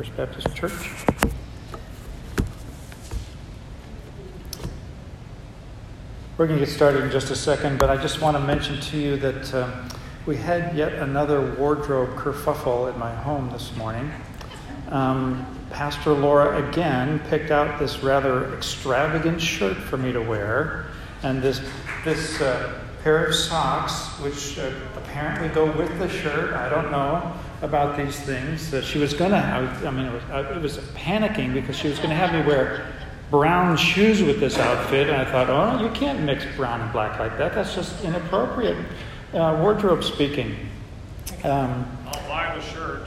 [0.00, 0.72] First Baptist Church.
[6.38, 8.80] We're going to get started in just a second, but I just want to mention
[8.80, 9.90] to you that um,
[10.24, 14.10] we had yet another wardrobe kerfuffle at my home this morning.
[14.88, 20.86] Um, Pastor Laura again picked out this rather extravagant shirt for me to wear,
[21.22, 21.60] and this
[22.06, 26.54] this uh, pair of socks, which uh, apparently go with the shirt.
[26.54, 28.72] I don't know about these things.
[28.72, 31.88] Uh, she was going to, I mean, it was, uh, it was panicking because she
[31.88, 32.86] was going to have me wear
[33.30, 35.08] brown shoes with this outfit.
[35.08, 37.54] And I thought, oh, you can't mix brown and black like that.
[37.54, 38.76] That's just inappropriate,
[39.34, 40.56] uh, wardrobe speaking.
[41.44, 43.02] Um, I'll buy the shirt.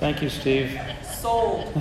[0.00, 0.80] Thank you, Steve.
[1.04, 1.72] Sold.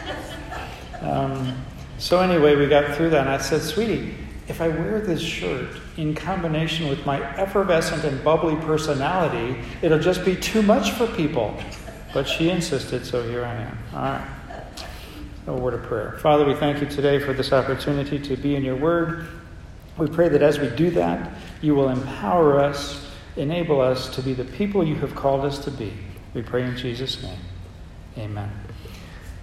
[1.00, 1.54] um,
[1.98, 4.14] so, anyway, we got through that, and I said, sweetie,
[4.48, 10.24] if I wear this shirt in combination with my effervescent and bubbly personality, it'll just
[10.24, 11.56] be too much for people.
[12.12, 13.78] But she insisted, so here I am.
[13.94, 14.30] All right.
[15.46, 16.18] A word of prayer.
[16.20, 19.26] Father, we thank you today for this opportunity to be in your word.
[19.98, 24.32] We pray that as we do that, you will empower us, enable us to be
[24.34, 25.92] the people you have called us to be.
[26.34, 27.38] We pray in Jesus' name.
[28.18, 28.50] Amen.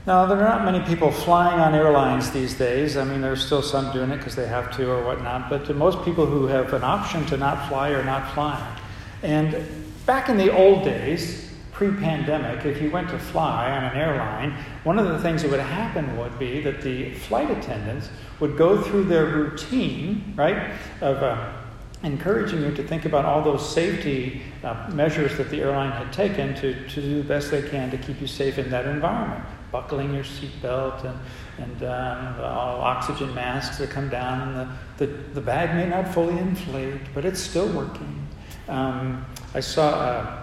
[0.07, 2.97] Now, there are not many people flying on airlines these days.
[2.97, 5.75] I mean, there's still some doing it because they have to or whatnot, but to
[5.75, 8.79] most people who have an option to not fly are not flying.
[9.21, 9.63] And
[10.07, 14.53] back in the old days, pre pandemic, if you went to fly on an airline,
[14.85, 18.81] one of the things that would happen would be that the flight attendants would go
[18.81, 21.53] through their routine, right, of uh,
[22.01, 26.55] encouraging you to think about all those safety uh, measures that the airline had taken
[26.55, 30.13] to, to do the best they can to keep you safe in that environment buckling
[30.13, 31.19] your seatbelt and,
[31.57, 36.13] and um, all oxygen masks that come down, and the, the, the bag may not
[36.13, 38.27] fully inflate, but it's still working.
[38.67, 40.40] Um, I saw a,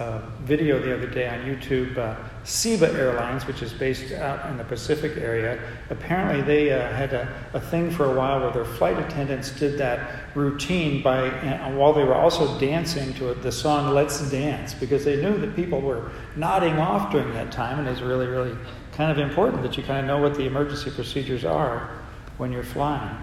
[0.00, 1.96] a, video the other day on YouTube.
[1.98, 5.60] Uh, Cebu Airlines, which is based out in the Pacific area,
[5.90, 9.76] apparently they uh, had a, a, thing for a while where their flight attendants did
[9.78, 15.04] that routine by uh, while they were also dancing to the song "Let's Dance" because
[15.04, 18.56] they knew that people were nodding off during that time, and it's really, really
[18.92, 21.90] kind of important that you kind of know what the emergency procedures are
[22.38, 23.16] when you're flying.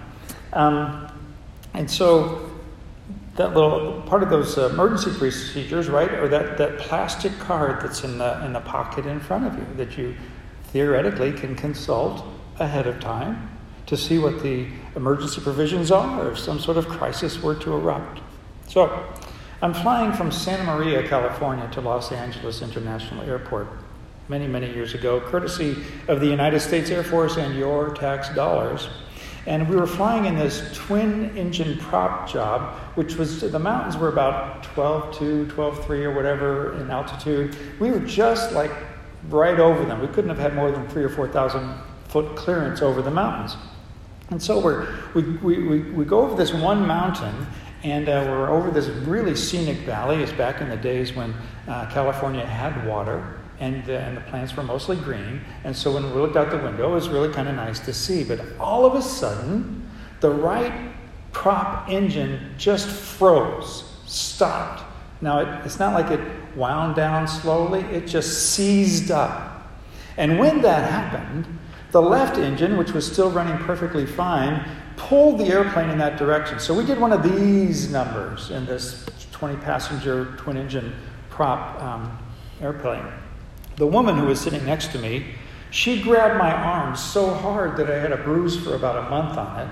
[0.54, 1.12] Um,
[1.74, 2.55] and so
[3.36, 8.04] that little part of those uh, emergency procedures, right, or that, that plastic card that's
[8.04, 10.16] in the, in the pocket in front of you that you
[10.72, 12.24] theoretically can consult
[12.60, 13.50] ahead of time
[13.88, 18.22] to see what the emergency provisions are if some sort of crisis were to erupt.
[18.68, 19.06] So,
[19.62, 23.68] I'm flying from Santa Maria, California to Los Angeles International Airport
[24.28, 28.90] many, many years ago, courtesy of the United States Air Force and your tax dollars.
[29.48, 34.10] And we were flying in this twin engine prop job, which was the mountains were
[34.10, 37.56] about 12 2, 12 3 or whatever in altitude.
[37.80, 38.72] We were just like
[39.30, 40.02] right over them.
[40.02, 41.76] We couldn't have had more than three or 4,000
[42.08, 43.56] foot clearance over the mountains.
[44.32, 47.46] And so we're, we, we, we, we go over this one mountain,
[47.84, 50.24] and uh, we're over this really scenic valley.
[50.24, 51.36] It's back in the days when
[51.68, 55.42] uh, California had water and, uh, and the plants were mostly green.
[55.64, 57.94] And so when we looked out the window, it was really kind of nice to
[57.94, 58.24] see.
[58.24, 59.90] But all of a sudden,
[60.20, 60.92] the right
[61.32, 64.84] prop engine just froze, stopped.
[65.22, 66.22] Now, it, it's not like it
[66.56, 69.68] wound down slowly, it just seized up.
[70.18, 71.48] And when that happened,
[71.92, 74.68] the left engine, which was still running perfectly fine,
[74.98, 76.60] pulled the airplane in that direction.
[76.60, 80.94] So we did one of these numbers in this 20 passenger twin engine
[81.30, 82.18] prop um,
[82.62, 83.06] airplane.
[83.78, 85.36] The woman who was sitting next to me,
[85.70, 89.38] she grabbed my arm so hard that I had a bruise for about a month
[89.38, 89.68] on it.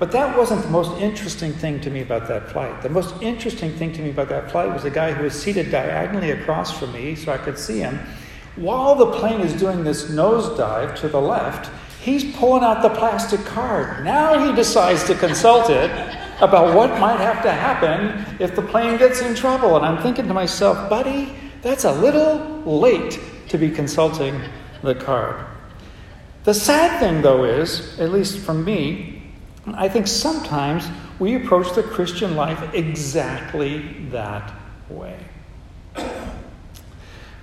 [0.00, 2.82] But that wasn't the most interesting thing to me about that flight.
[2.82, 5.70] The most interesting thing to me about that flight was the guy who was seated
[5.70, 8.00] diagonally across from me so I could see him.
[8.56, 13.44] While the plane is doing this nosedive to the left, he's pulling out the plastic
[13.44, 14.04] card.
[14.04, 15.90] Now he decides to consult it
[16.40, 19.76] about what might have to happen if the plane gets in trouble.
[19.76, 23.18] And I'm thinking to myself, buddy, that's a little late
[23.48, 24.40] to be consulting
[24.82, 25.46] the card.
[26.44, 29.22] The sad thing, though, is, at least from me,
[29.74, 30.88] I think sometimes
[31.18, 34.52] we approach the Christian life exactly that
[34.88, 35.18] way.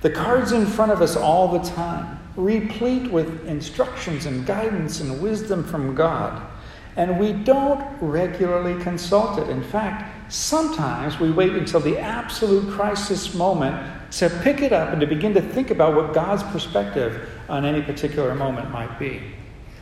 [0.01, 5.21] The card's in front of us all the time, replete with instructions and guidance and
[5.21, 6.41] wisdom from God
[6.99, 9.49] and we don't regularly consult it.
[9.49, 15.01] In fact, sometimes we wait until the absolute crisis moment to pick it up and
[15.01, 19.21] to begin to think about what God's perspective on any particular moment might be.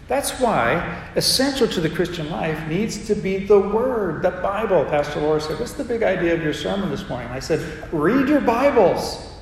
[0.08, 4.86] That's why essential to the Christian life needs to be the Word, the Bible.
[4.86, 7.30] Pastor Laura said, What's the big idea of your sermon this morning?
[7.30, 9.34] I said, Read your Bibles.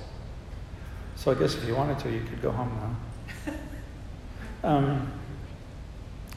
[1.16, 3.54] So I guess if you wanted to, you could go home now.
[4.64, 5.12] Um,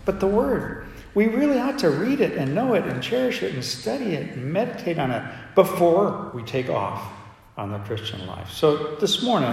[0.05, 3.55] but the Word, we really ought to read it and know it and cherish it
[3.55, 5.23] and study it and meditate on it
[5.55, 7.11] before we take off
[7.59, 8.51] on the Christian life.
[8.51, 9.53] So this morning,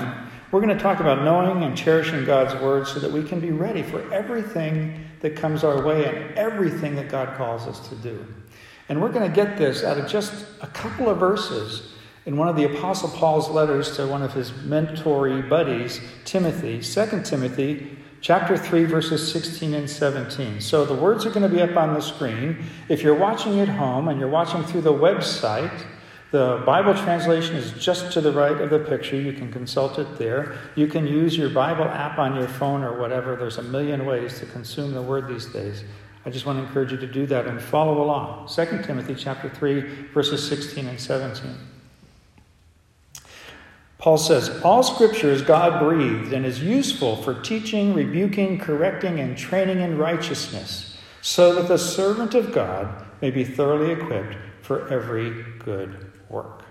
[0.51, 3.51] we're going to talk about knowing and cherishing God's Word so that we can be
[3.51, 8.23] ready for everything that comes our way and everything that God calls us to do.
[8.87, 11.93] And we're going to get this out of just a couple of verses
[12.27, 17.23] in one of the Apostle Paul's letters to one of his mentory buddies, Timothy, 2
[17.23, 20.61] Timothy chapter 3, verses 16 and 17.
[20.61, 22.63] So the words are going to be up on the screen.
[22.87, 25.85] If you're watching at home and you're watching through the website,
[26.35, 29.15] the Bible translation is just to the right of the picture.
[29.15, 30.57] You can consult it there.
[30.75, 33.37] You can use your Bible app on your phone or whatever.
[33.37, 35.85] There's a million ways to consume the word these days.
[36.25, 38.49] I just want to encourage you to do that and follow along.
[38.49, 39.79] 2 Timothy chapter 3
[40.13, 41.55] verses 16 and 17.
[43.97, 49.37] Paul says, All scripture is God breathed and is useful for teaching, rebuking, correcting, and
[49.37, 55.45] training in righteousness, so that the servant of God may be thoroughly equipped for every
[55.59, 56.63] good work.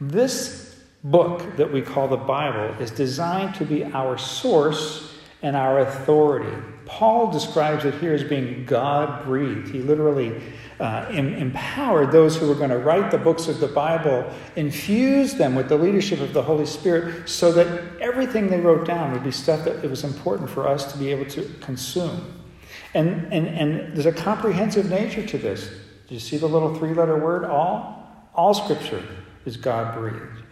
[0.00, 5.80] This book that we call the Bible is designed to be our source and our
[5.80, 6.56] authority.
[6.86, 9.68] Paul describes it here as being God breathed.
[9.68, 10.40] He literally
[10.80, 15.36] uh, em- empowered those who were going to write the books of the Bible, infused
[15.36, 19.24] them with the leadership of the Holy Spirit so that everything they wrote down would
[19.24, 22.32] be stuff that it was important for us to be able to consume.
[22.94, 25.68] And, and, and there's a comprehensive nature to this.
[26.08, 27.95] Do you see the little three letter word, all?
[28.36, 29.02] All scripture
[29.46, 30.44] is God breathed.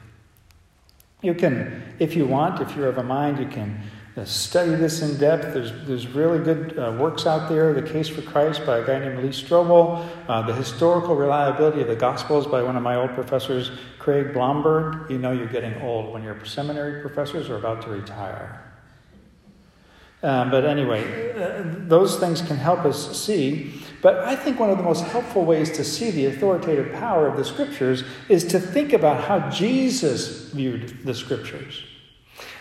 [1.22, 3.80] You can, if you want, if you're of a mind, you can
[4.16, 5.54] uh, study this in depth.
[5.54, 7.74] There's, there's really good uh, works out there.
[7.74, 10.06] The Case for Christ by a guy named Lee Strobel.
[10.28, 15.10] Uh, the Historical Reliability of the Gospels by one of my old professors, Craig Blomberg.
[15.10, 18.60] You know you're getting old when your seminary professors are about to retire.
[20.22, 23.74] Um, but anyway, uh, those things can help us see.
[24.04, 27.38] But I think one of the most helpful ways to see the authoritative power of
[27.38, 31.82] the scriptures is to think about how Jesus viewed the scriptures.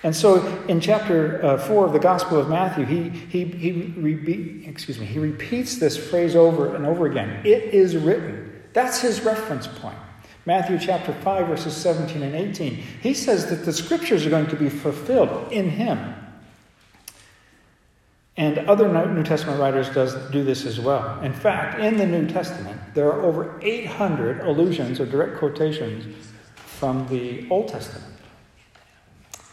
[0.04, 4.98] And so in chapter uh, 4 of the Gospel of Matthew, he, he, he, excuse
[4.98, 8.64] me, he repeats this phrase over and over again It is written.
[8.72, 9.98] That's his reference point.
[10.46, 12.76] Matthew chapter 5, verses 17 and 18.
[13.02, 16.23] He says that the scriptures are going to be fulfilled in him.
[18.36, 21.20] And other New Testament writers does do this as well.
[21.22, 26.16] In fact, in the New Testament, there are over 800 allusions or direct quotations
[26.56, 28.12] from the Old Testament.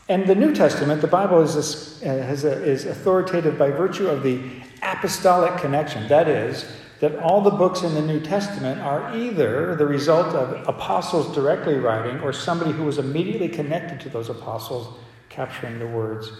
[0.08, 4.22] And the New Testament, the Bible is, a, uh, a, is authoritative by virtue of
[4.22, 4.40] the
[4.82, 6.08] apostolic connection.
[6.08, 6.64] That is,
[7.00, 11.74] that all the books in the New Testament are either the result of apostles directly
[11.74, 14.98] writing or somebody who was immediately connected to those apostles
[15.28, 16.32] capturing the words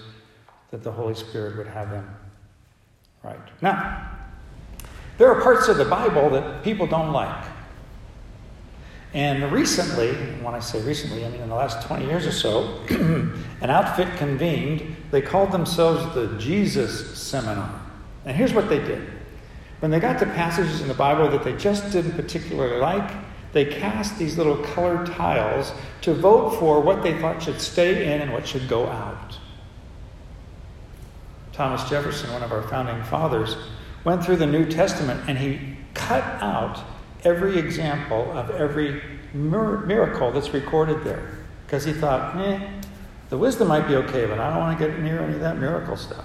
[0.70, 2.19] that the Holy Spirit would have them
[3.22, 3.38] write.
[3.60, 4.10] Now,
[5.18, 7.46] there are parts of the Bible that people don't like.
[9.12, 10.12] And recently,
[10.42, 12.80] when I say recently, I mean in the last 20 years or so,
[13.60, 14.96] an outfit convened.
[15.10, 17.80] They called themselves the Jesus Seminar.
[18.24, 19.08] And here's what they did
[19.80, 23.10] when they got to passages in the Bible that they just didn't particularly like,
[23.52, 28.20] they cast these little colored tiles to vote for what they thought should stay in
[28.20, 29.38] and what should go out.
[31.60, 33.54] Thomas Jefferson, one of our founding fathers,
[34.02, 36.82] went through the New Testament and he cut out
[37.22, 39.02] every example of every
[39.34, 41.36] miracle that's recorded there.
[41.66, 42.66] Because he thought, eh,
[43.28, 45.58] the wisdom might be okay, but I don't want to get near any of that
[45.58, 46.24] miracle stuff.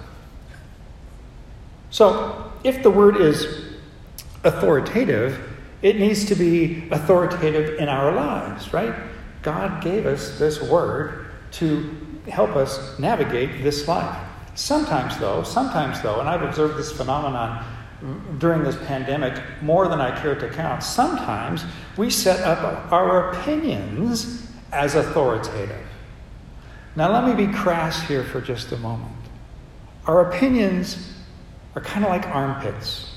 [1.90, 3.74] So, if the word is
[4.42, 5.38] authoritative,
[5.82, 8.94] it needs to be authoritative in our lives, right?
[9.42, 11.94] God gave us this word to
[12.26, 14.25] help us navigate this life.
[14.56, 17.62] Sometimes, though, sometimes, though, and I've observed this phenomenon
[18.38, 21.64] during this pandemic more than I care to count, sometimes
[21.98, 25.86] we set up our opinions as authoritative.
[26.96, 29.12] Now, let me be crass here for just a moment.
[30.06, 31.12] Our opinions
[31.74, 33.14] are kind of like armpits.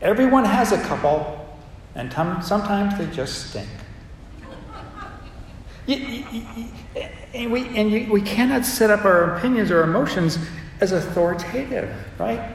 [0.00, 1.58] Everyone has a couple,
[1.96, 3.68] and t- sometimes they just stink.
[7.34, 10.38] and we, and we cannot set up our opinions or emotions
[10.80, 12.54] as authoritative, right?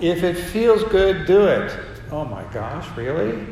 [0.00, 1.76] If it feels good, do it.
[2.10, 3.44] Oh my gosh, really?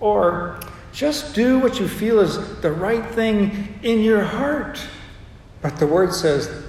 [0.00, 0.60] Or
[0.92, 4.80] just do what you feel is the right thing in your heart.
[5.60, 6.64] But the word says,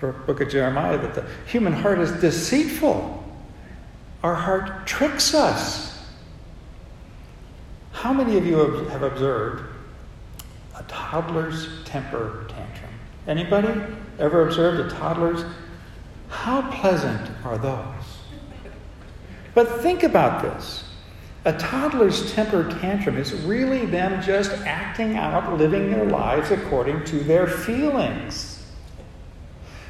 [0.00, 3.14] book of Jeremiah, that the human heart is deceitful.
[4.22, 6.04] Our heart tricks us.
[7.92, 9.64] How many of you have observed
[10.78, 12.90] a toddler's temper tantrum.
[13.26, 13.80] Anybody
[14.18, 15.44] ever observed a toddler's?
[16.28, 18.04] How pleasant are those?
[19.54, 20.84] But think about this.
[21.44, 27.20] A toddler's temper tantrum is really them just acting out, living their lives according to
[27.20, 28.66] their feelings.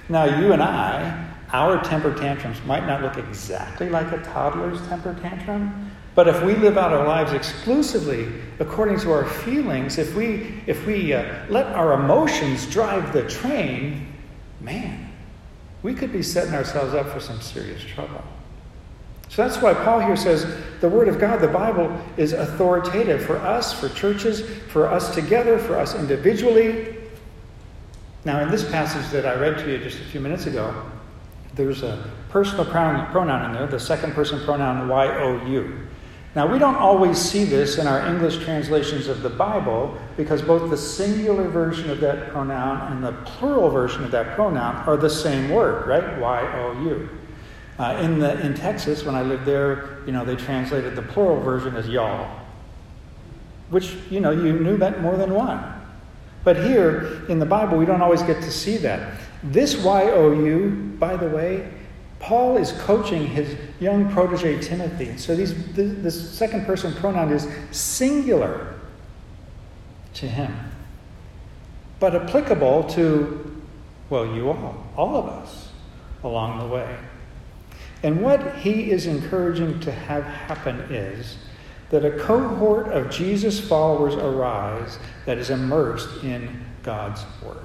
[0.09, 5.19] Now, you and I, our temper tantrums might not look exactly like a toddler's temper
[5.21, 8.27] tantrum, but if we live out our lives exclusively
[8.59, 14.05] according to our feelings, if we, if we uh, let our emotions drive the train,
[14.61, 15.13] man,
[15.85, 18.21] we could be setting ourselves up for some serious trouble.
[19.29, 20.45] So that's why Paul here says
[20.81, 24.41] the Word of God, the Bible, is authoritative for us, for churches,
[24.73, 26.97] for us together, for us individually.
[28.25, 30.85] Now, in this passage that I read to you just a few minutes ago,
[31.55, 35.79] there's a personal pronoun in there, the second person pronoun Y O U.
[36.35, 40.71] Now, we don't always see this in our English translations of the Bible because both
[40.71, 45.09] the singular version of that pronoun and the plural version of that pronoun are the
[45.11, 46.19] same word, right?
[46.19, 47.09] Y O U.
[47.79, 51.41] Uh, in, the, in Texas, when I lived there, you know, they translated the plural
[51.41, 52.29] version as y'all,
[53.71, 55.63] which, you know, you knew meant more than one.
[56.45, 59.21] But here in the Bible, we don't always get to see that.
[59.43, 61.71] This YOU, by the way,
[62.21, 65.17] Paul is coaching his young protege Timothy.
[65.17, 68.75] So these, this, this second person pronoun is singular
[70.15, 70.55] to him,
[72.01, 73.63] but applicable to,
[74.11, 75.71] well, you all, all of us
[76.25, 76.97] along the way.
[78.03, 81.37] And what he is encouraging to have happen is
[81.91, 87.65] that a cohort of Jesus followers arise that is immersed in God's Word.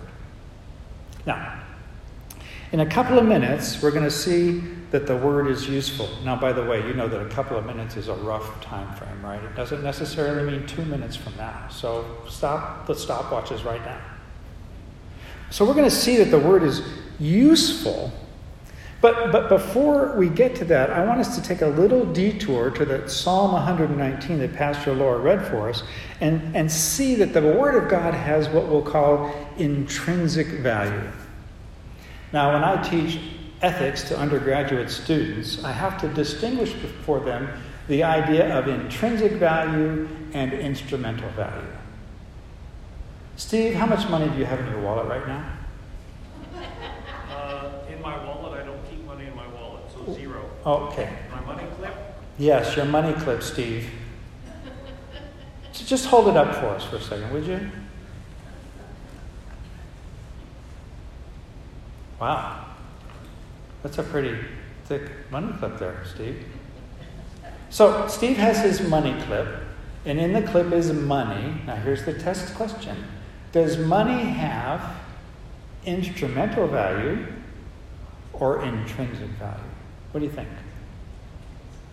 [1.25, 1.62] Now,
[2.74, 4.62] in a couple of minutes, we're going to see
[4.92, 6.10] that the Word is useful.
[6.25, 8.94] Now, by the way, you know that a couple of minutes is a rough time
[8.96, 9.42] frame, right?
[9.42, 11.70] It doesn't necessarily mean two minutes from now.
[11.70, 14.01] So stop the stopwatches right now.
[15.50, 16.82] So we're going to see that the Word is
[17.18, 18.12] useful
[19.03, 22.72] but, but before we get to that, I want us to take a little detour
[22.72, 25.84] to the Psalm 119 that Pastor Laura read for us
[26.22, 31.12] and, and see that the Word of God has what we'll call intrinsic value.
[32.34, 33.20] Now, when I teach
[33.62, 36.74] ethics to undergraduate students, I have to distinguish
[37.06, 37.48] for them
[37.88, 41.68] the idea of intrinsic value and instrumental value.
[43.36, 45.58] Steve, how much money do you have in your wallet right now?
[47.30, 50.50] Uh, in my wallet, I don't keep money in my wallet, so zero.
[50.66, 51.16] okay.
[51.32, 51.94] My money clip?
[52.40, 53.92] Yes, your money clip, Steve.
[55.72, 57.70] Just hold it up for us for a second, would you?
[62.20, 62.65] Wow.
[63.82, 64.38] That's a pretty
[64.86, 66.46] thick money clip there, Steve.
[67.70, 69.48] So, Steve has his money clip,
[70.05, 71.62] and in the clip is money.
[71.65, 73.03] Now, here's the test question
[73.51, 74.96] Does money have
[75.86, 77.25] instrumental value
[78.32, 79.63] or intrinsic value?
[80.12, 80.50] What do you think?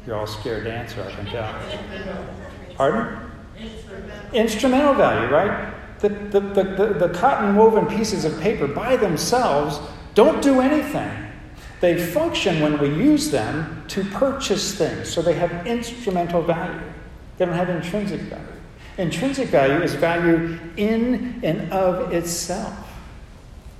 [0.06, 1.54] You're all scared to answer, I can tell.
[2.76, 3.30] Pardon?
[4.32, 4.94] Instrumental.
[4.94, 5.74] Value, right?
[6.00, 9.78] The, the, the, the, the cotton woven pieces of paper by themselves
[10.14, 11.10] don't do anything.
[11.80, 16.80] They function when we use them to purchase things, so they have instrumental value.
[17.38, 18.46] They don't have intrinsic value.
[18.98, 22.74] Intrinsic value is value in and of itself.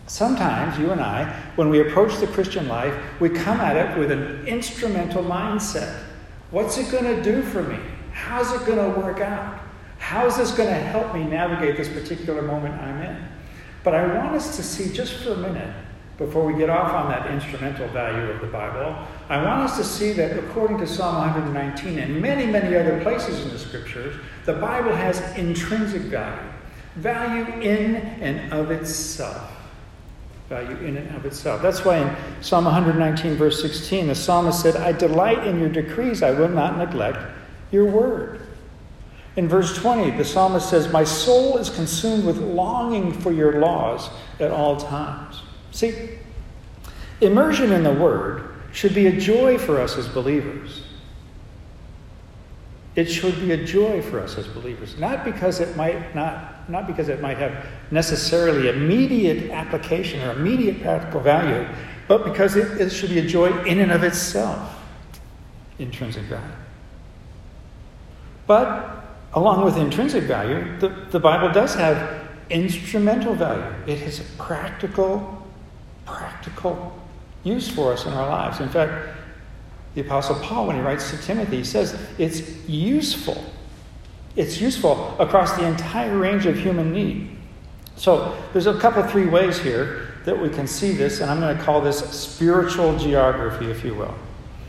[0.06, 4.10] Sometimes you and I, when we approach the Christian life, we come at it with
[4.10, 6.02] an instrumental mindset.
[6.50, 7.78] What's it going to do for me?
[8.12, 9.60] How's it going to work out?
[9.98, 13.24] How is this going to help me navigate this particular moment I'm in?
[13.84, 15.72] But I want us to see just for a minute,
[16.20, 18.94] before we get off on that instrumental value of the Bible,
[19.30, 23.40] I want us to see that according to Psalm 119 and many, many other places
[23.40, 26.52] in the scriptures, the Bible has intrinsic value,
[26.96, 29.50] value in and of itself
[30.50, 31.62] value in and of itself.
[31.62, 36.24] That's why in Psalm 119, verse 16, the psalmist said, I delight in your decrees,
[36.24, 37.20] I will not neglect
[37.70, 38.40] your word.
[39.36, 44.10] In verse 20, the psalmist says, My soul is consumed with longing for your laws
[44.40, 45.42] at all times.
[45.72, 46.18] See,
[47.20, 50.82] immersion in the word should be a joy for us as believers.
[52.96, 56.86] It should be a joy for us as believers, not because it might not, not
[56.86, 61.68] because it might have necessarily immediate application or immediate practical value,
[62.08, 64.76] but because it, it should be a joy in and of itself,
[65.78, 66.54] intrinsic value.
[68.48, 73.72] But along with intrinsic value, the, the Bible does have instrumental value.
[73.86, 75.46] It has a practical,
[76.16, 76.92] practical
[77.44, 78.60] use for us in our lives.
[78.60, 79.16] In fact,
[79.94, 83.42] the Apostle Paul, when he writes to Timothy, he says it's useful.
[84.36, 87.36] It's useful across the entire range of human need.
[87.96, 91.56] So there's a couple, three ways here that we can see this, and I'm going
[91.56, 94.14] to call this spiritual geography, if you will.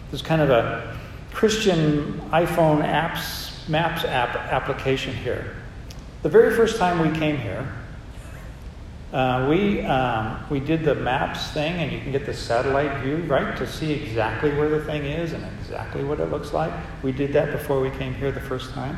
[0.10, 0.98] There's kind of a
[1.32, 5.56] Christian iPhone apps, maps app application here.
[6.24, 7.72] The very first time we came here,
[9.14, 13.18] uh, we, um, we did the maps thing, and you can get the satellite view,
[13.28, 16.72] right, to see exactly where the thing is and exactly what it looks like.
[17.04, 18.98] We did that before we came here the first time.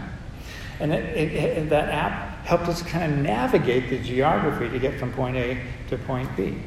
[0.80, 5.00] And it, it, it, that app helped us kind of navigate the geography to get
[5.00, 6.58] from point A to point B.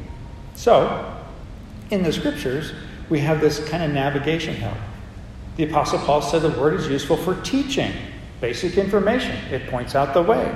[0.57, 1.17] So,
[1.91, 2.73] in the scriptures,
[3.11, 4.79] we have this kind of navigation help.
[5.57, 7.93] The Apostle Paul said the word is useful for teaching,
[8.41, 9.37] basic information.
[9.53, 10.55] It points out the way.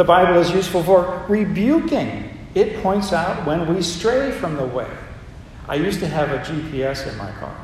[0.00, 2.34] The Bible is useful for rebuking.
[2.54, 4.88] It points out when we stray from the way.
[5.68, 7.54] I used to have a GPS in my car,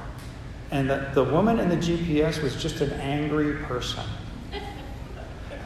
[0.70, 4.04] and the, the woman in the GPS was just an angry person.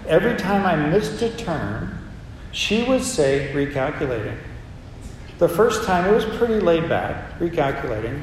[0.07, 2.09] Every time I missed a turn,
[2.53, 4.39] she would say, recalculating.
[5.39, 8.23] The first time it was pretty laid back, recalculating.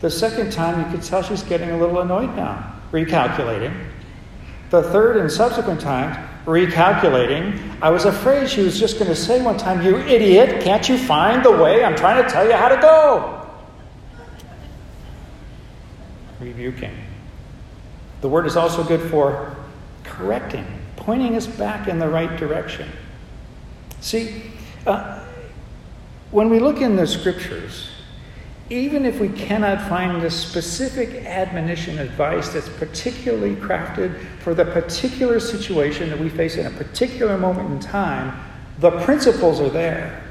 [0.00, 3.78] The second time you could tell she's getting a little annoyed now, recalculating.
[4.70, 7.80] The third and subsequent times, recalculating.
[7.80, 10.98] I was afraid she was just going to say one time, You idiot, can't you
[10.98, 11.84] find the way?
[11.84, 13.50] I'm trying to tell you how to go.
[16.40, 16.94] Rebuking.
[18.20, 19.56] The word is also good for
[20.02, 22.90] correcting, pointing us back in the right direction.
[24.00, 24.42] See,
[24.86, 25.24] uh,
[26.30, 27.88] when we look in the scriptures,
[28.70, 35.38] even if we cannot find the specific admonition advice that's particularly crafted for the particular
[35.38, 38.34] situation that we face in a particular moment in time,
[38.78, 40.22] the principles are there.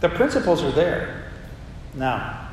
[0.00, 1.32] The principles are there.
[1.94, 2.48] Now,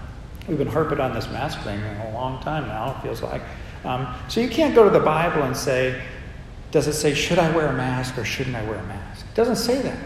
[0.47, 3.43] we've been harping on this mask thing for a long time now, it feels like.
[3.83, 6.01] Um, so you can't go to the Bible and say,
[6.71, 9.25] does it say, should I wear a mask or shouldn't I wear a mask?
[9.27, 9.97] It doesn't say that.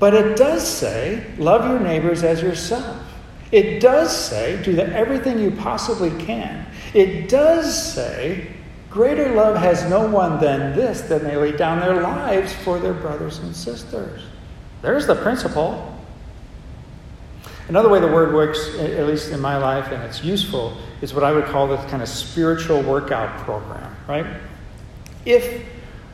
[0.00, 3.11] But it does say, love your neighbors as yourself.
[3.52, 6.66] It does say, do the, everything you possibly can.
[6.94, 8.48] It does say,
[8.90, 12.94] greater love has no one than this, than they lay down their lives for their
[12.94, 14.22] brothers and sisters.
[14.80, 15.88] There's the principle.
[17.68, 21.22] Another way the word works, at least in my life, and it's useful, is what
[21.22, 24.26] I would call this kind of spiritual workout program, right?
[25.24, 25.64] If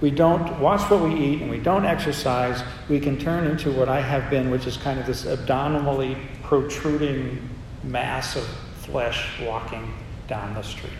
[0.01, 3.89] we don't watch what we eat and we don't exercise, we can turn into what
[3.89, 6.17] I have been, which is kind of this abdominally
[6.49, 7.47] protruding
[7.85, 8.45] mass of
[8.81, 9.93] flesh walking
[10.29, 10.93] down the street.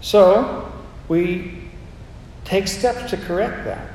[0.00, 0.72] So
[1.08, 1.58] we
[2.44, 3.90] take steps to correct that.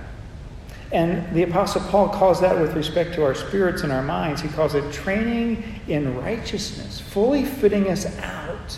[0.92, 4.48] And the Apostle Paul calls that with respect to our spirits and our minds, he
[4.50, 8.78] calls it training in righteousness, fully fitting us out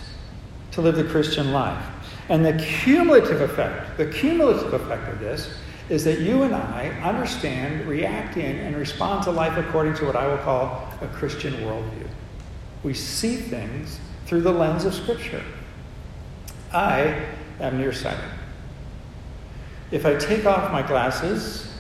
[0.71, 1.86] to live the Christian life.
[2.30, 5.58] And the cumulative effect, the cumulative effect of this
[5.89, 10.15] is that you and I understand, react in, and respond to life according to what
[10.15, 12.07] I will call a Christian worldview.
[12.83, 15.43] We see things through the lens of Scripture.
[16.73, 17.25] I
[17.59, 18.25] am nearsighted.
[19.91, 21.71] If I take off my glasses,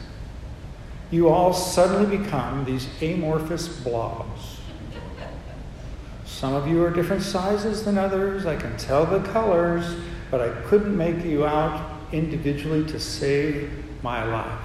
[1.09, 4.59] you all suddenly become these amorphous blobs.
[6.25, 8.45] Some of you are different sizes than others.
[8.45, 9.95] I can tell the colors,
[10.29, 14.61] but I couldn't make you out individually to save my life.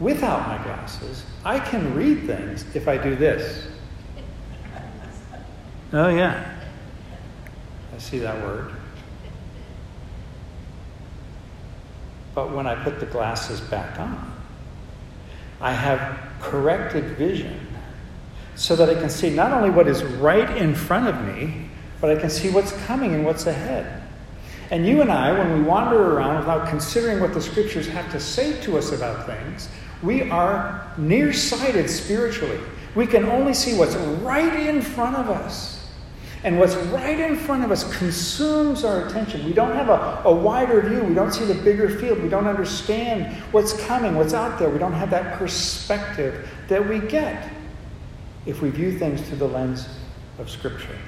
[0.00, 3.68] Without my glasses, I can read things if I do this.
[5.92, 6.52] Oh, yeah.
[7.94, 8.74] I see that word.
[12.34, 14.32] But when I put the glasses back on,
[15.60, 17.68] I have corrected vision
[18.56, 22.10] so that I can see not only what is right in front of me, but
[22.10, 24.03] I can see what's coming and what's ahead.
[24.70, 28.20] And you and I, when we wander around without considering what the scriptures have to
[28.20, 29.68] say to us about things,
[30.02, 32.60] we are nearsighted spiritually.
[32.94, 35.74] We can only see what's right in front of us.
[36.44, 39.46] And what's right in front of us consumes our attention.
[39.46, 41.02] We don't have a, a wider view.
[41.02, 42.22] We don't see the bigger field.
[42.22, 44.68] We don't understand what's coming, what's out there.
[44.68, 47.50] We don't have that perspective that we get
[48.44, 49.88] if we view things through the lens
[50.38, 50.98] of Scripture.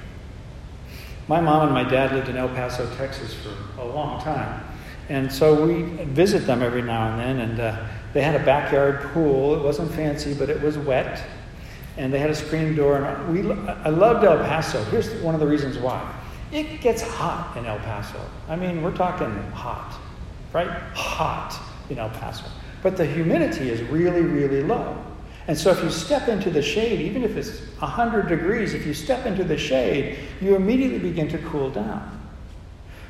[1.27, 4.63] My mom and my dad lived in El Paso, Texas for a long time.
[5.09, 7.49] And so we visit them every now and then.
[7.49, 9.55] And uh, they had a backyard pool.
[9.55, 11.21] It wasn't fancy, but it was wet.
[11.97, 13.03] And they had a screen door.
[13.03, 14.83] And we, I loved El Paso.
[14.85, 16.13] Here's one of the reasons why
[16.51, 18.19] it gets hot in El Paso.
[18.47, 19.99] I mean, we're talking hot,
[20.53, 20.69] right?
[20.93, 21.59] Hot
[21.89, 22.45] in El Paso.
[22.81, 24.97] But the humidity is really, really low.
[25.47, 28.93] And so if you step into the shade, even if it's 100 degrees, if you
[28.93, 32.13] step into the shade, you immediately begin to cool down.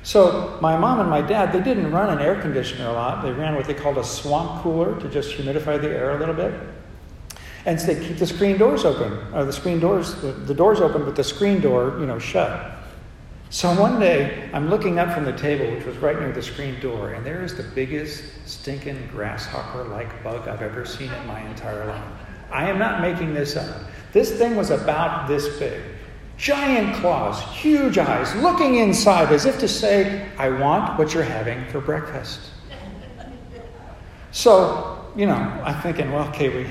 [0.04, 3.24] So my mom and my dad, they didn't run an air conditioner a lot.
[3.24, 6.36] They ran what they called a swamp cooler to just humidify the air a little
[6.36, 6.54] bit.
[7.66, 10.80] And so they keep the screen doors open, or the screen doors, the, the doors
[10.80, 12.78] open, but the screen door, you know, shut.
[13.50, 16.80] So one day, I'm looking up from the table, which was right near the screen
[16.80, 21.42] door, and there is the biggest stinking grasshopper like bug I've ever seen in my
[21.50, 22.27] entire life.
[22.52, 23.84] I am not making this up.
[24.14, 25.82] This thing was about this big.
[26.38, 31.66] Giant claws, huge eyes, looking inside as if to say, I want what you're having
[31.70, 32.40] for breakfast.
[34.32, 36.70] So, you know, I'm thinking, well, okay, we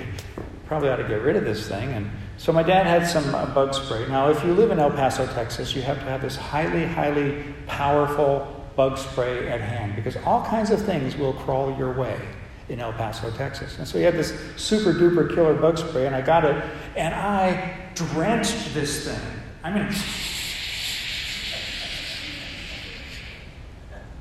[0.66, 1.92] probably ought to get rid of this thing.
[1.92, 4.06] And so my dad had some uh, bug spray.
[4.08, 7.44] Now, if you live in El Paso, Texas, you have to have this highly, highly
[7.66, 12.20] powerful bug spray at hand because all kinds of things will crawl your way
[12.68, 13.78] in El Paso, Texas.
[13.78, 16.62] And so he had this super duper killer bug spray, and I got it,
[16.96, 19.20] and I drenched this thing.
[19.62, 19.92] I mean,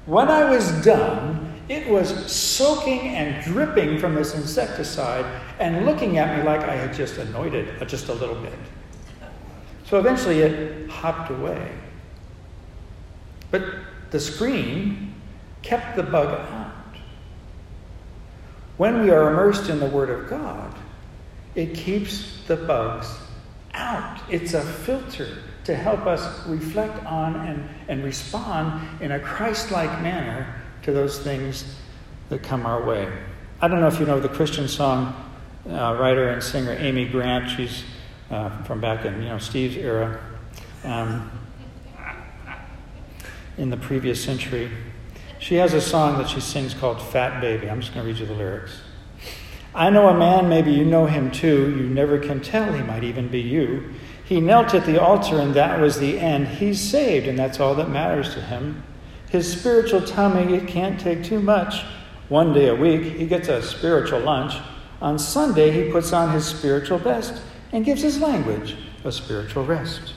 [0.05, 5.25] when I was done, it was soaking and dripping from this insecticide
[5.59, 8.53] and looking at me like I had just anointed it uh, just a little bit.
[9.85, 11.71] So eventually it hopped away.
[13.49, 13.63] But
[14.11, 15.15] the screen
[15.63, 16.64] kept the bug out.
[18.77, 20.75] When we are immersed in the Word of God,
[21.55, 23.07] it keeps the bugs
[23.73, 24.19] out.
[24.29, 30.01] It's a filter to help us reflect on and, and respond in a Christ like
[30.01, 31.63] manner to those things
[32.29, 33.11] that come our way.
[33.61, 35.15] I don't know if you know the Christian song
[35.67, 37.49] uh, writer and singer Amy Grant.
[37.49, 37.83] She's
[38.29, 40.19] uh, from back in you know Steve's era,
[40.83, 41.31] um,
[43.57, 44.69] in the previous century.
[45.39, 48.19] She has a song that she sings called "Fat Baby." I'm just going to read
[48.19, 48.81] you the lyrics.
[49.75, 51.75] I know a man, maybe you know him too.
[51.77, 53.93] You never can tell, he might even be you.
[54.23, 56.47] He knelt at the altar, and that was the end.
[56.47, 58.83] He's saved, and that's all that matters to him.
[59.29, 61.83] His spiritual tummy, it can't take too much.
[62.29, 64.53] One day a week, he gets a spiritual lunch.
[65.01, 67.41] On Sunday, he puts on his spiritual best
[67.73, 70.13] and gives his language a spiritual rest.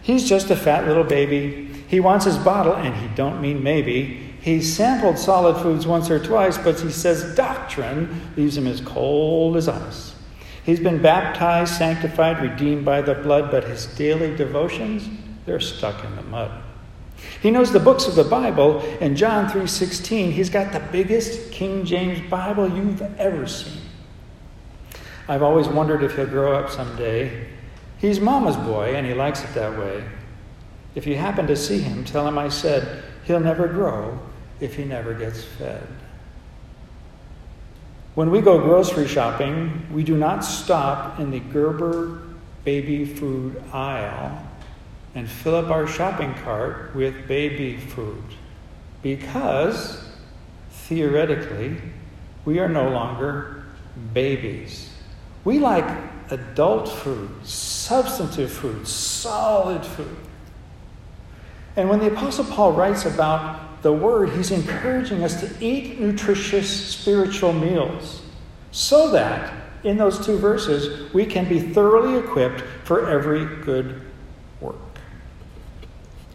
[0.00, 1.84] He's just a fat little baby.
[1.88, 4.27] He wants his bottle, and he don't mean maybe.
[4.48, 9.58] He's sampled solid foods once or twice, but he says doctrine leaves him as cold
[9.58, 10.14] as ice.
[10.64, 15.06] He's been baptized, sanctified, redeemed by the blood, but his daily devotions,
[15.44, 16.50] they're stuck in the mud.
[17.42, 18.80] He knows the books of the Bible.
[19.02, 23.82] and John 3:16, he's got the biggest King James Bible you've ever seen.
[25.28, 27.48] I've always wondered if he'll grow up someday.
[27.98, 30.04] He's mama's boy and he likes it that way.
[30.94, 34.18] If you happen to see him, tell him I said he'll never grow
[34.60, 35.86] if he never gets fed.
[38.14, 42.22] When we go grocery shopping, we do not stop in the Gerber
[42.64, 44.44] baby food aisle
[45.14, 48.22] and fill up our shopping cart with baby food
[49.02, 50.04] because
[50.70, 51.76] theoretically
[52.44, 53.64] we are no longer
[54.12, 54.90] babies.
[55.44, 55.88] We like
[56.30, 60.16] adult food, substantive food, solid food.
[61.76, 66.68] And when the Apostle Paul writes about the Word, he's encouraging us to eat nutritious
[66.68, 68.22] spiritual meals
[68.70, 74.00] so that in those two verses we can be thoroughly equipped for every good
[74.60, 74.76] work.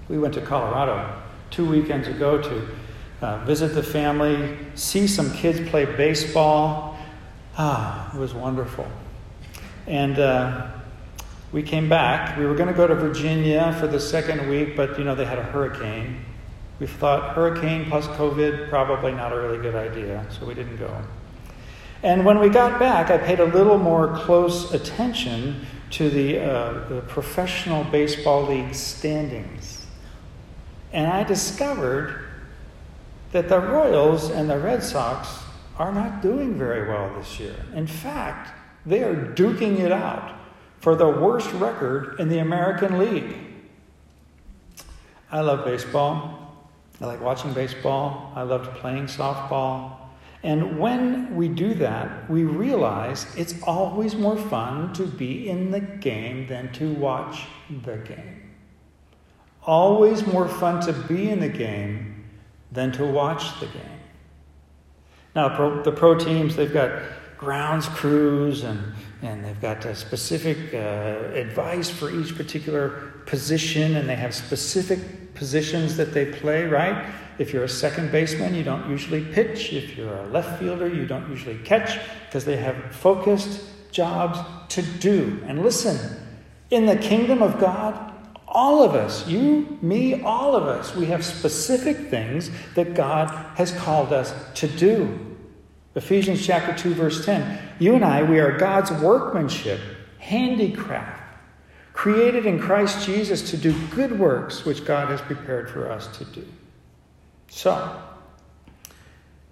[0.07, 2.67] We went to Colorado two weekends ago to
[3.21, 6.97] uh, visit the family, see some kids play baseball.
[7.57, 8.87] Ah, it was wonderful.
[9.87, 10.71] And uh,
[11.51, 12.37] we came back.
[12.37, 15.25] We were going to go to Virginia for the second week, but you know, they
[15.25, 16.25] had a hurricane.
[16.83, 20.93] We thought hurricane plus COVID, probably not a really good idea, so we didn't go.
[22.03, 26.89] And when we got back, I paid a little more close attention to the, uh,
[26.89, 29.85] the professional baseball league standings.
[30.91, 32.25] And I discovered
[33.31, 35.39] that the Royals and the Red Sox
[35.77, 37.55] are not doing very well this year.
[37.73, 38.51] In fact,
[38.85, 40.37] they are duking it out
[40.81, 43.37] for the worst record in the American League.
[45.31, 46.42] I love baseball.
[47.03, 48.31] I like watching baseball.
[48.35, 49.97] I loved playing softball.
[50.41, 55.79] And when we do that, we realize it's always more fun to be in the
[55.79, 58.43] game than to watch the game
[59.65, 62.25] always more fun to be in the game
[62.71, 63.99] than to watch the game.
[65.35, 67.01] Now, the pro teams, they've got
[67.37, 70.77] grounds crews and, and they've got specific uh,
[71.33, 74.99] advice for each particular position, and they have specific
[75.35, 77.11] positions that they play, right?
[77.37, 79.73] If you're a second baseman, you don't usually pitch.
[79.73, 84.39] If you're a left fielder, you don't usually catch because they have focused jobs
[84.75, 85.41] to do.
[85.47, 85.97] And listen,
[86.69, 88.11] in the kingdom of God,
[88.55, 93.71] All of us, you, me, all of us, we have specific things that God has
[93.71, 95.35] called us to do.
[95.95, 97.59] Ephesians chapter 2 verse 10.
[97.79, 99.79] You and I, we are God's workmanship,
[100.19, 101.22] handicraft,
[101.93, 106.25] created in Christ Jesus to do good works which God has prepared for us to
[106.25, 106.45] do.
[107.49, 108.01] So,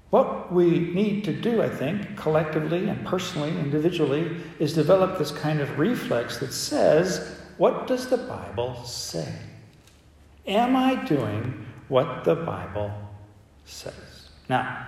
[0.10, 5.62] what we need to do, I think, collectively and personally, individually, is develop this kind
[5.62, 9.34] of reflex that says, what does the Bible say?
[10.48, 12.92] Am I doing what the Bible
[13.64, 14.30] says?
[14.50, 14.88] Now,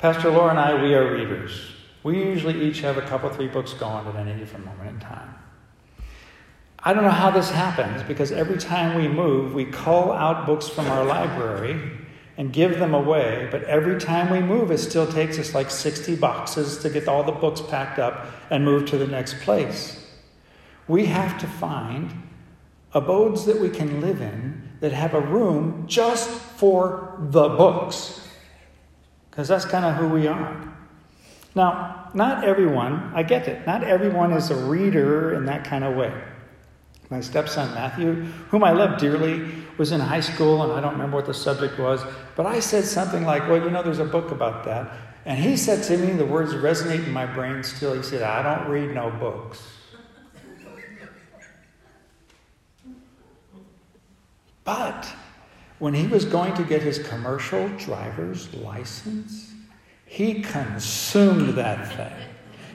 [0.00, 1.58] Pastor Laura and I, we are readers.
[2.02, 5.34] We usually each have a couple, three books going at any different moment in time.
[6.86, 10.68] I don't know how this happens because every time we move, we call out books
[10.68, 11.80] from our library
[12.36, 16.16] and give them away, but every time we move, it still takes us like 60
[16.16, 20.06] boxes to get all the books packed up and move to the next place.
[20.86, 22.12] We have to find
[22.92, 28.28] abodes that we can live in that have a room just for the books,
[29.30, 30.76] because that's kind of who we are.
[31.54, 35.96] Now, not everyone, I get it, not everyone is a reader in that kind of
[35.96, 36.12] way.
[37.10, 41.16] My stepson Matthew, whom I love dearly, was in high school, and I don't remember
[41.16, 42.02] what the subject was,
[42.36, 44.90] but I said something like, Well, you know, there's a book about that.
[45.26, 47.94] And he said to me, the words resonate in my brain still.
[47.94, 49.62] He said, I don't read no books.
[54.64, 55.10] But
[55.78, 59.52] when he was going to get his commercial driver's license,
[60.06, 62.28] he consumed that thing.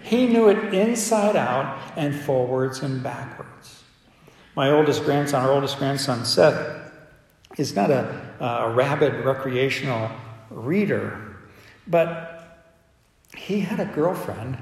[0.03, 3.78] He knew it inside out and forwards and backwards.
[4.59, 6.91] My oldest grandson, our oldest grandson, Seth,
[7.55, 10.11] is not a, a rabid recreational
[10.49, 11.37] reader,
[11.87, 12.67] but
[13.37, 14.57] he had a girlfriend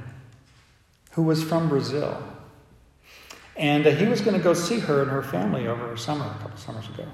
[1.14, 2.22] who was from Brazil.
[3.56, 6.44] And uh, he was going to go see her and her family over summer, a
[6.44, 7.08] couple summers ago.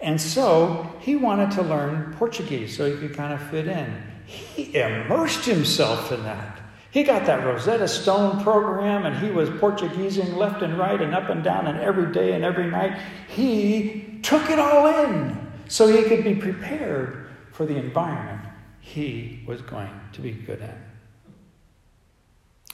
[0.00, 4.02] And so he wanted to learn Portuguese so he could kind of fit in.
[4.26, 6.59] He immersed himself in that.
[6.90, 11.28] He got that Rosetta Stone program and he was Portuguesing left and right and up
[11.28, 13.00] and down and every day and every night.
[13.28, 18.40] He took it all in so he could be prepared for the environment
[18.80, 20.78] he was going to be good at.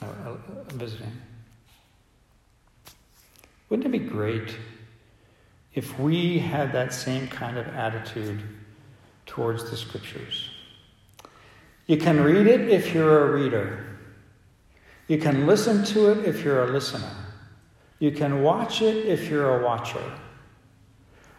[0.01, 0.37] Uh, uh,
[0.73, 1.11] visiting.
[3.69, 4.55] Wouldn't it be great
[5.73, 8.41] if we had that same kind of attitude
[9.25, 10.49] towards the scriptures?
[11.85, 13.86] You can read it if you're a reader.
[15.07, 17.11] You can listen to it if you're a listener.
[17.99, 20.03] You can watch it if you're a watcher.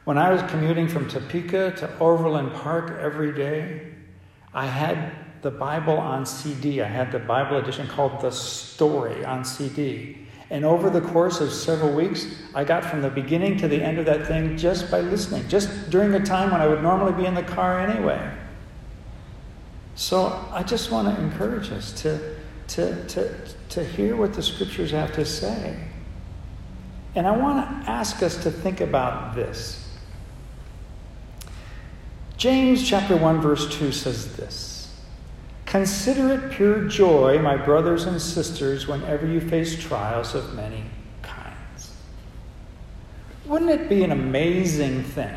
[0.05, 3.93] When I was commuting from Topeka to Overland Park every day,
[4.55, 6.81] I had the Bible on CD.
[6.81, 10.27] I had the Bible edition called The Story on CD.
[10.51, 13.99] And over the course of several weeks, I got from the beginning to the end
[13.99, 17.27] of that thing just by listening, just during the time when I would normally be
[17.27, 18.35] in the car anyway.
[19.95, 22.37] So I just want to encourage us to,
[22.69, 23.35] to, to,
[23.71, 25.79] to hear what the scriptures have to say.
[27.15, 29.85] And I want to ask us to think about this.
[32.37, 34.95] James chapter 1 verse 2 says this.
[35.67, 40.85] Consider it pure joy, my brothers and sisters, whenever you face trials of many
[41.23, 41.95] kinds.
[43.45, 45.35] Wouldn't it be an amazing thing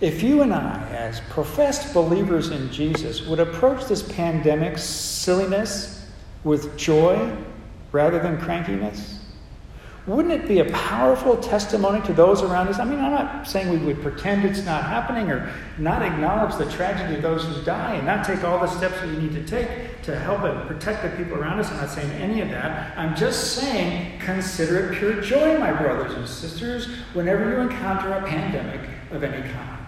[0.00, 6.05] if you and I, as professed believers in Jesus, would approach this pandemic silliness
[6.46, 7.36] with joy
[7.90, 9.18] rather than crankiness?
[10.06, 12.78] Wouldn't it be a powerful testimony to those around us?
[12.78, 16.70] I mean, I'm not saying we would pretend it's not happening or not acknowledge the
[16.70, 20.00] tragedy of those who die and not take all the steps we need to take
[20.02, 21.72] to help and protect the people around us.
[21.72, 22.96] I'm not saying any of that.
[22.96, 28.22] I'm just saying consider it pure joy, my brothers and sisters, whenever you encounter a
[28.24, 29.86] pandemic of any kind.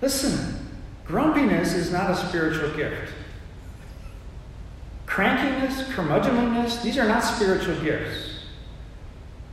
[0.00, 0.56] Listen,
[1.04, 3.12] grumpiness is not a spiritual gift.
[5.12, 8.30] Crankiness, curmudgeonliness, these are not spiritual gifts.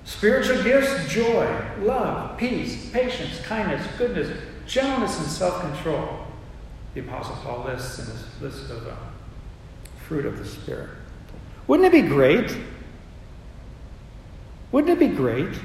[0.06, 6.26] Spiritual gifts joy, love, peace, patience, kindness, goodness, gentleness, and self control.
[6.94, 8.96] The Apostle Paul lists in his list of uh,
[10.08, 10.92] fruit of the Spirit.
[11.68, 12.56] Wouldn't it be great?
[14.72, 15.60] Wouldn't it be great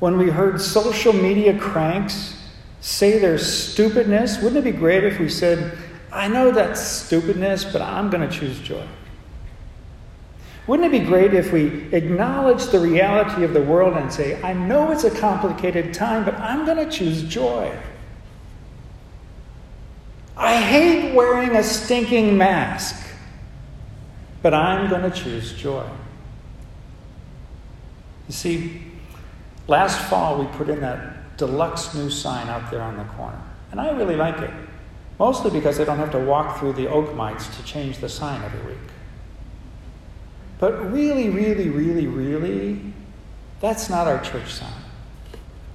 [0.00, 2.38] when we heard social media cranks
[2.82, 4.42] say their stupidness?
[4.42, 5.78] Wouldn't it be great if we said,
[6.12, 8.86] I know that's stupidness, but I'm going to choose joy?
[10.66, 14.52] Wouldn't it be great if we acknowledge the reality of the world and say, I
[14.52, 17.74] know it's a complicated time, but I'm going to choose joy?
[20.36, 23.02] I hate wearing a stinking mask,
[24.42, 25.88] but I'm going to choose joy.
[28.28, 28.82] You see,
[29.66, 33.40] last fall we put in that deluxe new sign out there on the corner.
[33.70, 34.50] And I really like it.
[35.18, 38.42] Mostly because they don't have to walk through the oak mites to change the sign
[38.42, 38.90] every week.
[40.58, 42.80] But really, really, really, really,
[43.60, 44.82] that's not our church sign.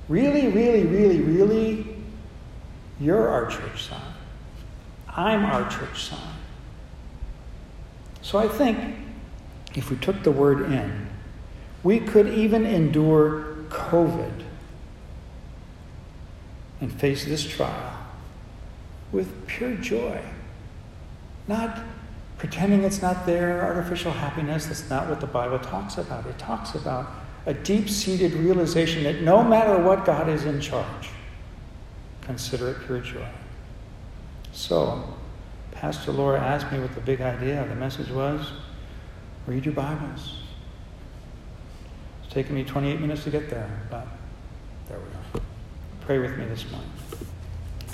[0.08, 1.96] Really, really, really, really,
[3.00, 4.14] you're our church sign.
[5.10, 6.36] I'm our church sign.
[8.22, 8.96] So I think
[9.76, 11.08] if we took the word in,
[11.84, 14.44] we could even endure COVID
[16.80, 18.03] and face this trial
[19.14, 20.20] with pure joy.
[21.48, 21.80] Not
[22.38, 24.66] pretending it's not there, artificial happiness.
[24.66, 26.26] That's not what the Bible talks about.
[26.26, 27.10] It talks about
[27.46, 31.10] a deep seated realization that no matter what, God is in charge.
[32.22, 33.28] Consider it pure joy.
[34.52, 35.04] So,
[35.72, 38.52] Pastor Laura asked me what the big idea of the message was.
[39.46, 40.38] Read your Bibles.
[42.24, 44.08] It's taken me 28 minutes to get there, but
[44.88, 45.44] there we are.
[46.02, 46.90] Pray with me this morning.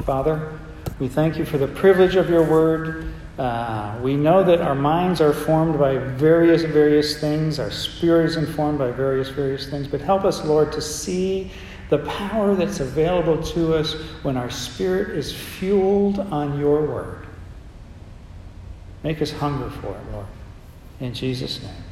[0.03, 0.59] Father,
[0.99, 3.13] we thank you for the privilege of your word.
[3.37, 7.57] Uh, we know that our minds are formed by various, various things.
[7.57, 9.87] Our spirit is informed by various, various things.
[9.87, 11.51] But help us, Lord, to see
[11.89, 17.25] the power that's available to us when our spirit is fueled on your word.
[19.03, 20.27] Make us hunger for it, Lord.
[20.99, 21.83] In Jesus' name.